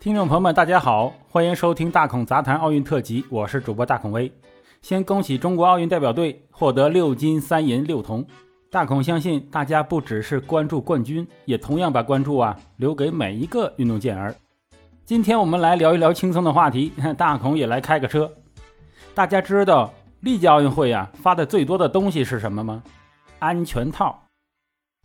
[0.00, 4.32] 听众朋友们，大家好，欢迎收听大孔杂谈奥运特辑，我是主播大孔威。
[4.80, 8.24] 先恭喜中国奥运代表队获得六金三银六铜。
[8.70, 14.34] 大孔相信大家不只是关注冠军，也同样把关注啊留给每一个运动健儿。
[15.04, 18.32] 今天我们来聊一聊轻松的话题，大孔也来开个车。
[19.12, 22.82] 大家知道历届奥运会啊发的最多的东西是什么吗？
[23.38, 24.18] 安全套。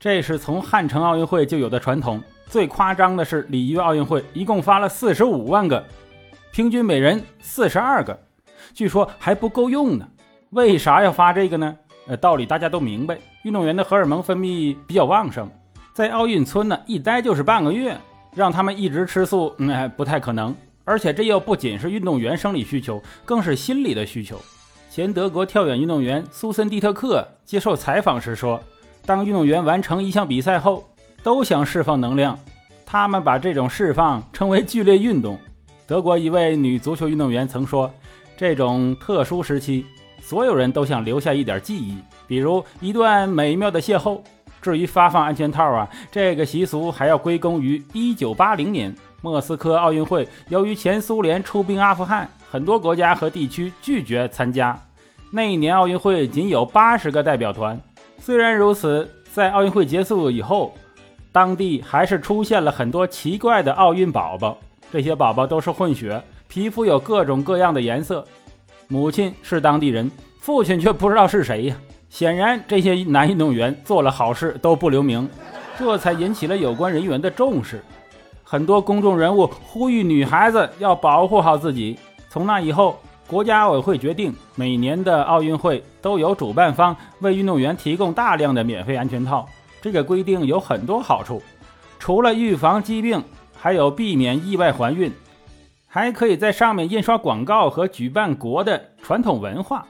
[0.00, 2.22] 这是从汉城奥运会就有的传统。
[2.46, 5.84] 最夸张的是里约奥运会，一共发了四十五万个，
[6.50, 8.18] 平均每人四十二个，
[8.72, 10.08] 据说还不够用呢。
[10.52, 11.76] 为啥要发这个呢？
[12.06, 15.46] 呃，道理大家都明白，运动员的荷尔蒙分泌比较旺盛，
[15.92, 17.94] 在奥运村呢一待就是半个月，
[18.34, 20.56] 让他们一直吃素，嗯，不太可能。
[20.86, 24.40] 而且这又不仅是运动员生理需求，更是心理的需求。
[24.90, 28.58] 前德国跳远运动员苏森蒂特克接受采访时说，
[29.04, 30.84] 当运动员完成一项比赛后。
[31.22, 32.38] 都想释放能量，
[32.86, 35.38] 他们把这种释放称为剧烈运动。
[35.86, 37.92] 德国一位女足球运动员曾说
[38.38, 39.84] ：“这种特殊时期，
[40.22, 44.18] 所有人都想留下一点记忆，比如一段美妙的邂逅。”
[44.62, 50.26] 至于发放安全套啊，这个习俗还要归功于1980年莫斯科奥运会。
[50.48, 54.74] 由于前苏联出兵阿富汗，很多国家和地区拒绝参加。
[55.30, 57.78] 那一年奥运会仅有80个代表团。
[58.20, 60.74] 虽然如此，在奥运会结束以后。
[61.32, 64.58] 当地还是出现了很多奇怪的奥运宝宝，
[64.90, 68.24] 这些宝宝都是混血，皮肤有各种各样的颜色。
[68.88, 71.76] 母亲是当地人，父亲却不知道是谁呀。
[72.08, 75.28] 显然，这些男运动员做了好事都不留名，
[75.78, 77.80] 这才引起了有关人员的重视。
[78.42, 81.96] 很多公众人物呼吁女孩子要保护好自己。
[82.28, 82.98] 从那以后，
[83.30, 89.48] 国家奥委会决定，每年的奥运会都有主办方为运动员提供大量的免费安全套。
[89.80, 91.40] 这个规定有很多好处，
[92.00, 93.22] 除了预防疾病，
[93.56, 95.12] 还有避免意外怀孕，
[95.86, 99.86] 还可以在上面印刷广告和举办国的传统文化。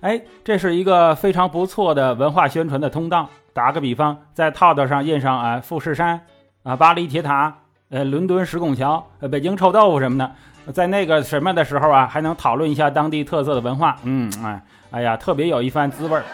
[0.00, 3.28] 哎，这是一个非常不错的文化宣传的通道。
[3.52, 6.20] 打个比方，在套套上印上啊富士山
[6.62, 7.52] 啊巴黎铁塔，
[7.90, 10.32] 呃伦敦石拱桥，呃北京臭豆腐什么的，
[10.72, 13.96] 在那个什么的时候啊，还能讨论一下当地特色的文化。
[14.04, 16.24] 嗯，哎，哎呀，特别有一番滋味儿。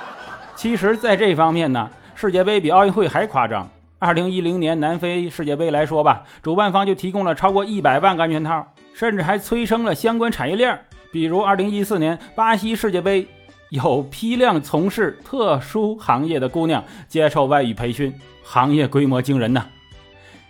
[0.55, 1.91] 其实，在这方面呢。
[2.15, 3.69] 世界杯比奥运会还夸张。
[3.99, 10.79] 二零一零年南非世界杯来说吧，主办方就提供了超过一百万个安全套，甚至还催生了相关产业链。
[11.11, 13.27] 比如二零一四年巴西世界杯，
[13.71, 19.67] 有批量从事特殊行业的姑娘接受外语培训，行业规模惊人呐。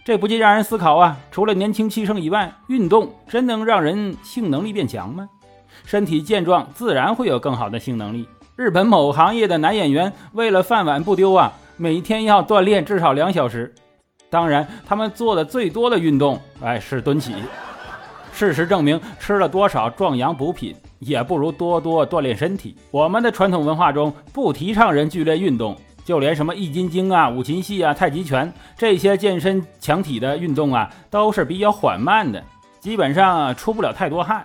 [0.04, 5.28] 这不禁让人思考啊，除了年轻气盛以外，运动真能让人性能力变强吗？
[5.84, 8.28] 身体健壮，自然会有更好的性能力。
[8.56, 11.52] 日本某行业的男演员为了饭碗不丢啊。
[11.76, 13.72] 每天要锻炼至少两小时，
[14.28, 17.34] 当然，他们做的最多的运动，哎，是蹲起。
[18.32, 22.76] 事实证明，吃了多少壮阳补品，也不如多多锻炼身体。
[22.90, 32.42] 我们的传统文化中不提倡人剧烈运动，就连什么易筋经啊、五禽戏啊、太极拳这些健身强体的运动啊，都是比较缓慢的，
[32.80, 34.44] 基本上出不了太多汗。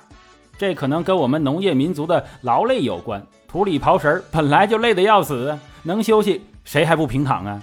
[0.58, 6.44] 这可能跟我们农业民族的劳累有关，土里刨食本来就累得要死，能休息。
[6.64, 7.62] 谁还不平躺啊？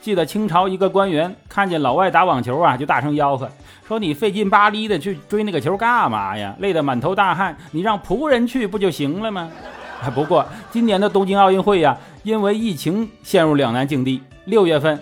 [0.00, 3.50] 记得清朝一个官员看见老外打网球啊，就大声吆喝
[3.86, 6.54] 说：“你费劲巴力的去追那个球干嘛呀？
[6.60, 9.50] 累得满头大汗，你让仆人去不就行了吗？”
[10.14, 14.20] 不过今年的东京奥运会呀，因为疫情陷入两难境地。
[14.46, 15.00] 六月份，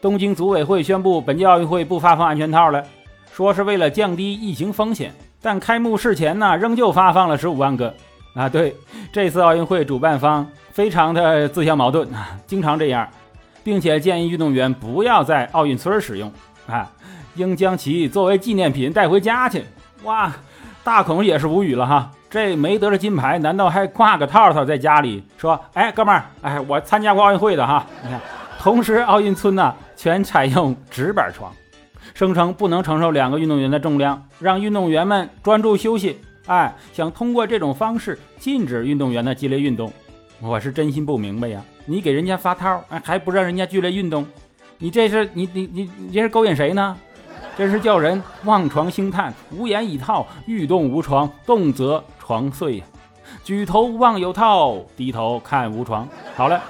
[0.00, 2.82] 东京组委会宣布本届奥运会不发放安全套了，
[3.30, 5.12] 说是为了降低疫情风险。
[5.42, 7.94] 但开幕式前呢，仍旧发放了十五万个。
[8.34, 8.74] 啊，对，
[9.12, 10.48] 这次奥运会主办方。
[10.70, 13.06] 非常的自相矛盾啊，经常这样，
[13.62, 16.32] 并且建议运动员不要在奥运村使用
[16.66, 16.90] 啊，
[17.34, 19.62] 应将其作为纪念品带回家去。
[20.04, 20.34] 哇，
[20.84, 27.86] 大孔也是无语了哈，这没得了金牌，难道还挂个套套在家里说，哎，哥们儿，哎，我参加过奥运会的哈。
[28.02, 28.20] 你看，
[28.58, 31.52] 同时奥运村呢全采用纸板床，
[32.14, 36.18] 声称不能承受两个运动员的重量，让运动员们专注休息。
[36.46, 39.92] 哎，想通过这种方式禁止运动员的激烈运动。
[40.40, 41.62] 我是真心不明白呀！
[41.86, 44.26] 你给人家发套，哎，还不让人家剧烈运动，
[44.78, 46.96] 你这是你你你你这是勾引谁呢？
[47.56, 52.84] 真是叫人望床兴叹，无言以套，欲动无床，动则床碎呀。
[53.44, 56.08] 举头望有套，低头看无床。
[56.34, 56.60] 好了，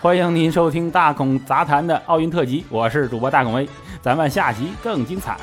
[0.00, 3.68] 欢迎您收听大孔杂谈的奥运特辑，我是主播大孔威，
[4.00, 5.36] 咱们下集更精彩。